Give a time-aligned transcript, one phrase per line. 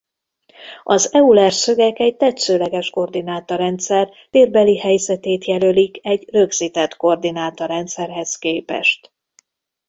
[0.83, 9.11] Az Euler-szögek egy tetszőleges koordináta-rendszer térbeli helyzetét jelölik egy rögzített koordináta-rendszerhez képest.